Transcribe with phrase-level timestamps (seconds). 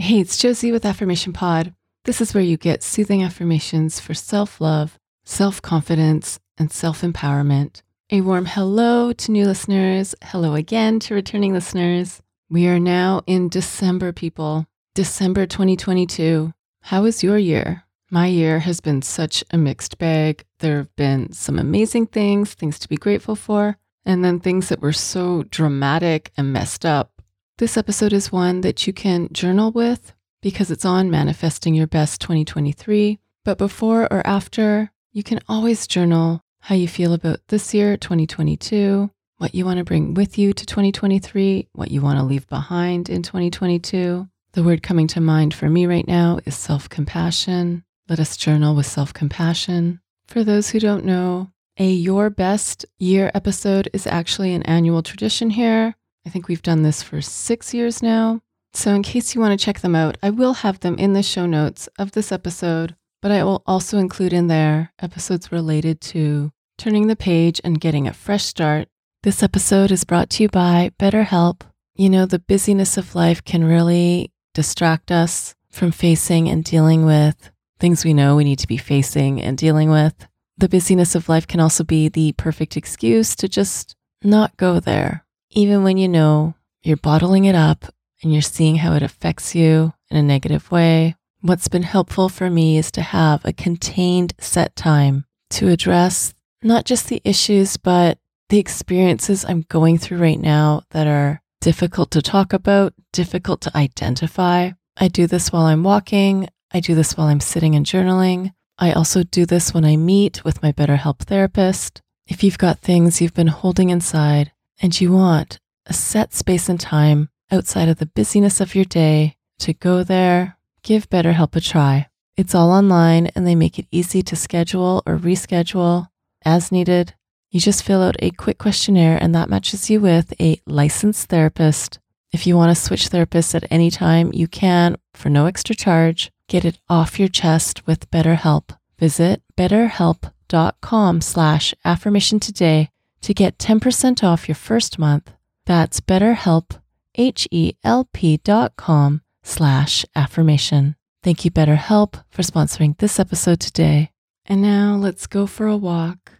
[0.00, 1.74] Hey, it's Josie with Affirmation Pod.
[2.04, 7.82] This is where you get soothing affirmations for self love, self confidence, and self empowerment.
[8.08, 10.14] A warm hello to new listeners.
[10.22, 12.22] Hello again to returning listeners.
[12.48, 14.66] We are now in December, people.
[14.94, 16.52] December 2022.
[16.82, 17.82] How is your year?
[18.08, 20.44] My year has been such a mixed bag.
[20.60, 23.76] There have been some amazing things, things to be grateful for,
[24.06, 27.17] and then things that were so dramatic and messed up
[27.58, 32.20] this episode is one that you can journal with because it's on Manifesting Your Best
[32.20, 33.18] 2023.
[33.44, 39.10] But before or after, you can always journal how you feel about this year, 2022,
[39.38, 43.08] what you want to bring with you to 2023, what you want to leave behind
[43.08, 44.28] in 2022.
[44.52, 47.82] The word coming to mind for me right now is self compassion.
[48.08, 50.00] Let us journal with self compassion.
[50.28, 55.50] For those who don't know, a Your Best Year episode is actually an annual tradition
[55.50, 55.96] here.
[56.28, 58.42] I think we've done this for six years now.
[58.74, 61.22] So, in case you want to check them out, I will have them in the
[61.22, 66.52] show notes of this episode, but I will also include in there episodes related to
[66.76, 68.88] turning the page and getting a fresh start.
[69.22, 71.62] This episode is brought to you by BetterHelp.
[71.94, 77.50] You know, the busyness of life can really distract us from facing and dealing with
[77.80, 80.28] things we know we need to be facing and dealing with.
[80.58, 85.24] The busyness of life can also be the perfect excuse to just not go there
[85.50, 87.86] even when you know you're bottling it up
[88.22, 92.50] and you're seeing how it affects you in a negative way, what's been helpful for
[92.50, 98.18] me is to have a contained set time to address not just the issues, but
[98.48, 103.76] the experiences I'm going through right now that are difficult to talk about, difficult to
[103.76, 104.70] identify.
[104.96, 106.48] I do this while I'm walking.
[106.72, 108.52] I do this while I'm sitting and journaling.
[108.78, 112.02] I also do this when I meet with my BetterHelp therapist.
[112.26, 116.80] If you've got things you've been holding inside and you want a set space and
[116.80, 122.08] time outside of the busyness of your day to go there, give BetterHelp a try.
[122.36, 126.08] It's all online and they make it easy to schedule or reschedule
[126.44, 127.14] as needed.
[127.50, 131.98] You just fill out a quick questionnaire and that matches you with a licensed therapist.
[132.30, 136.30] If you want to switch therapists at any time, you can for no extra charge.
[136.46, 138.76] Get it off your chest with BetterHelp.
[138.98, 142.90] Visit betterhelp.com slash affirmation today
[143.22, 145.32] to get 10% off your first month.
[145.66, 146.80] That's betterhelp,
[147.14, 150.96] H-E-L-P dot com slash affirmation.
[151.22, 154.10] Thank you, BetterHelp, for sponsoring this episode today.
[154.46, 156.32] And now let's go for a walk.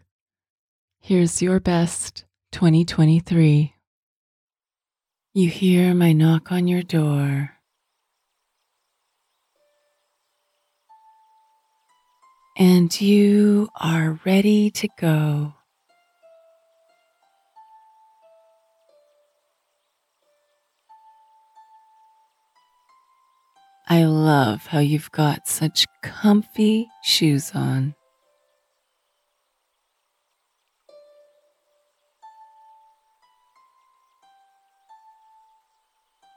[1.01, 3.75] Here's your best 2023.
[5.35, 7.53] You hear my knock on your door.
[12.57, 15.55] And you are ready to go.
[23.91, 27.95] I love how you've got such comfy shoes on.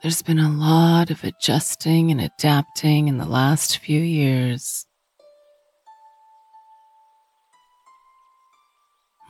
[0.02, 4.86] There's been a lot of adjusting and adapting in the last few years.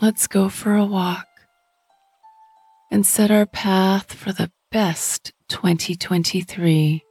[0.01, 1.27] Let's go for a walk
[2.89, 7.03] and set our path for the best 2023.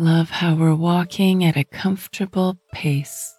[0.00, 3.34] Love how we're walking at a comfortable pace.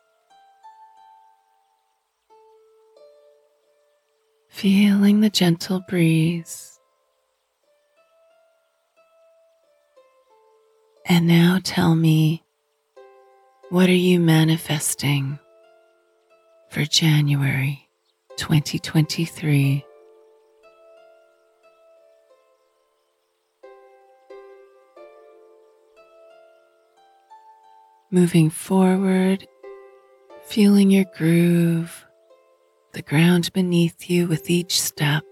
[4.49, 6.77] Feeling the gentle breeze.
[11.05, 12.43] And now tell me,
[13.69, 15.39] what are you manifesting
[16.69, 17.87] for January
[18.35, 19.85] 2023?
[28.11, 29.47] Moving forward,
[30.43, 32.05] feeling your groove,
[32.93, 35.23] the ground beneath you with each step.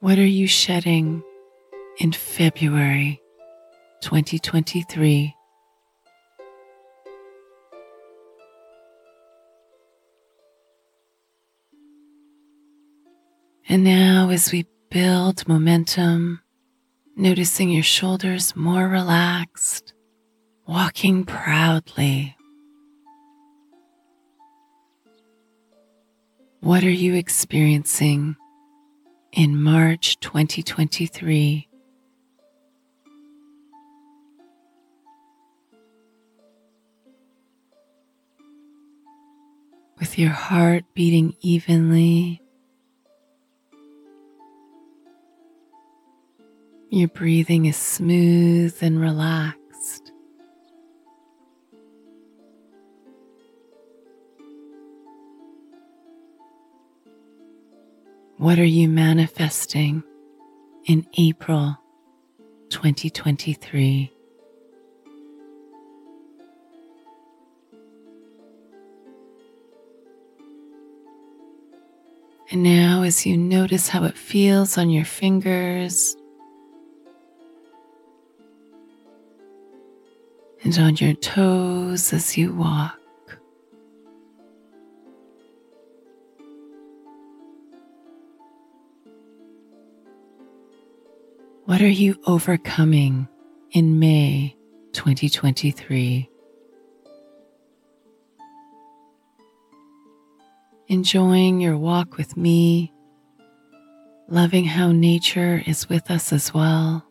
[0.00, 1.22] What are you shedding
[1.98, 3.20] in February
[4.00, 5.37] 2023?
[13.70, 16.40] And now, as we build momentum,
[17.14, 19.92] noticing your shoulders more relaxed,
[20.66, 22.34] walking proudly.
[26.60, 28.36] What are you experiencing
[29.32, 31.68] in March 2023?
[39.98, 42.40] With your heart beating evenly
[46.90, 50.10] Your breathing is smooth and relaxed.
[58.38, 60.02] What are you manifesting
[60.86, 61.76] in April
[62.70, 64.10] 2023?
[72.50, 76.16] And now, as you notice how it feels on your fingers
[80.68, 82.98] and on your toes as you walk.
[91.64, 93.28] What are you overcoming
[93.70, 94.56] in May
[94.92, 96.28] 2023?
[100.88, 102.92] Enjoying your walk with me,
[104.28, 107.07] loving how nature is with us as well.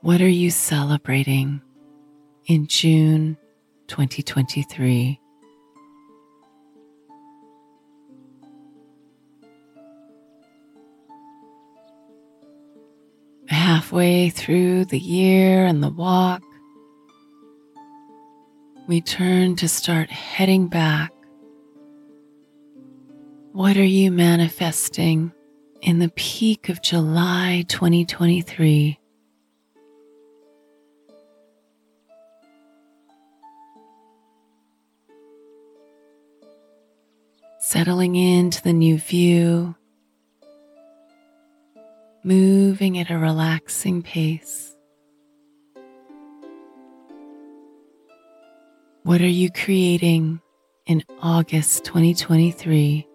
[0.00, 1.60] What are you celebrating
[2.46, 3.36] in June
[3.88, 5.20] 2023?
[13.48, 16.42] Halfway through the year and the walk,
[18.86, 21.12] we turn to start heading back.
[23.50, 25.32] What are you manifesting
[25.82, 28.96] in the peak of July 2023?
[37.70, 39.76] Settling into the new view,
[42.24, 44.74] moving at a relaxing pace.
[49.02, 50.40] What are you creating
[50.86, 53.06] in August 2023?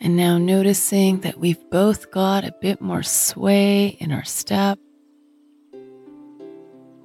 [0.00, 4.78] And now noticing that we've both got a bit more sway in our step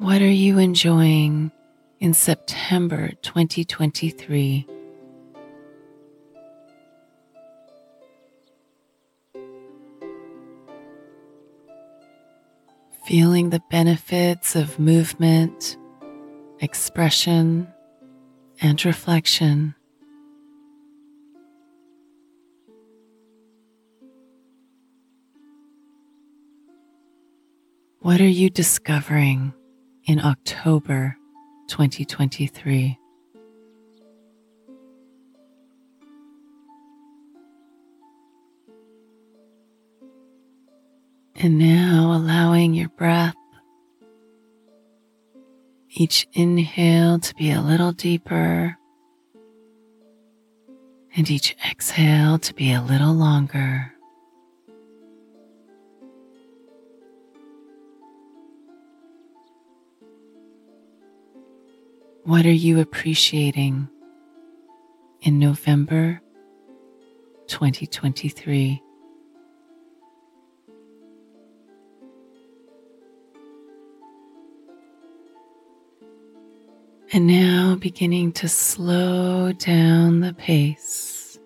[0.07, 1.51] what are you enjoying
[1.99, 4.65] in September 2023?
[13.05, 15.75] Feeling the benefits of movement,
[16.61, 17.67] expression,
[18.61, 19.75] and reflection.
[27.99, 29.53] What are you discovering?
[30.07, 31.17] In October
[31.67, 32.97] 2023.
[41.35, 43.35] And now allowing your breath,
[45.89, 48.77] each inhale to be a little deeper,
[51.15, 53.96] and each exhale to be a little longer.
[62.27, 63.87] What are you appreciating
[65.21, 66.21] in November
[67.47, 68.83] 2023?
[77.13, 81.39] And now beginning to slow down the pace.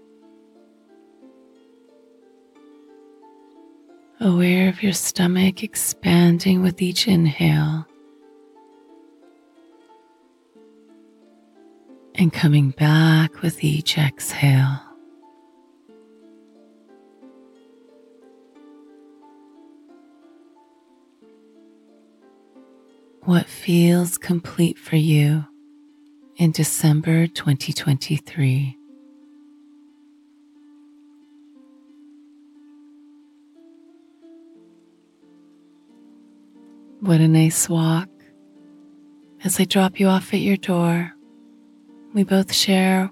[4.20, 7.86] Aware of your stomach expanding with each inhale.
[12.22, 14.80] And coming back with each exhale.
[23.24, 25.46] What feels complete for you
[26.36, 28.78] in December 2023?
[37.00, 38.10] What a nice walk
[39.44, 41.16] as I drop you off at your door
[42.14, 43.10] we both share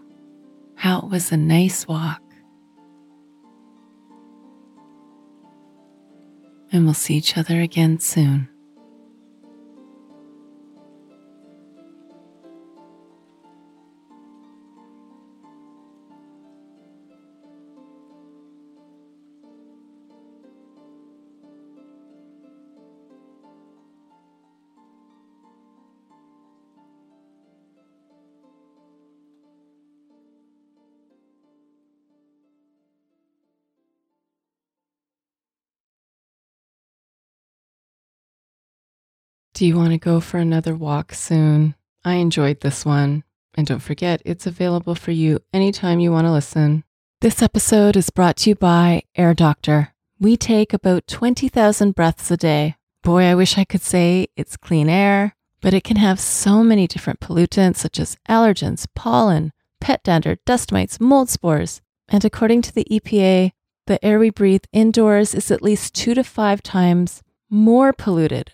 [0.75, 2.21] how it was a nice walk.
[6.71, 8.49] And we'll see each other again soon.
[39.59, 41.75] Do you want to go for another walk soon?
[42.05, 43.25] I enjoyed this one.
[43.55, 46.85] And don't forget, it's available for you anytime you want to listen.
[47.19, 49.93] This episode is brought to you by Air Doctor.
[50.17, 52.77] We take about 20,000 breaths a day.
[53.03, 56.87] Boy, I wish I could say it's clean air, but it can have so many
[56.87, 59.51] different pollutants such as allergens, pollen,
[59.81, 61.81] pet dander, dust mites, mold spores.
[62.07, 63.51] And according to the EPA,
[63.87, 68.53] the air we breathe indoors is at least two to five times more polluted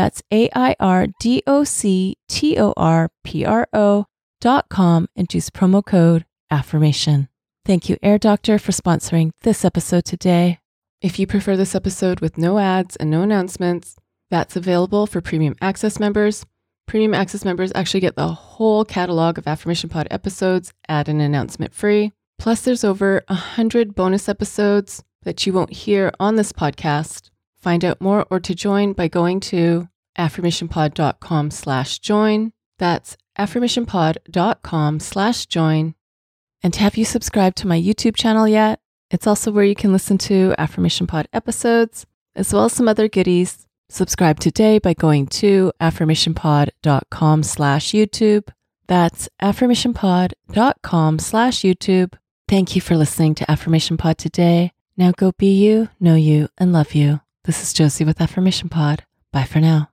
[0.00, 4.06] that's A I R D O C T O R P R O
[4.40, 7.28] dot com and use promo code AFFIRMATION.
[7.66, 10.58] Thank you, Air Doctor, for sponsoring this episode today.
[11.02, 13.96] If you prefer this episode with no ads and no announcements,
[14.30, 16.46] that's available for Premium Access members.
[16.86, 21.74] Premium Access members actually get the whole catalog of Affirmation Pod episodes at an announcement
[21.74, 22.12] free.
[22.38, 27.29] Plus, there's over 100 bonus episodes that you won't hear on this podcast
[27.60, 29.88] Find out more or to join by going to
[30.18, 32.52] affirmationpod.com slash join.
[32.78, 35.94] That's affirmationpod.com slash join.
[36.62, 38.80] And have you subscribed to my YouTube channel yet?
[39.10, 43.08] It's also where you can listen to Affirmation Pod episodes, as well as some other
[43.08, 43.66] goodies.
[43.88, 48.48] Subscribe today by going to affirmationpod.com slash YouTube.
[48.86, 52.14] That's affirmationpod.com slash YouTube.
[52.46, 54.72] Thank you for listening to Affirmation Pod today.
[54.96, 57.20] Now go be you, know you, and love you.
[57.50, 59.02] This is Josie with Affirmation Pod.
[59.32, 59.89] Bye for now.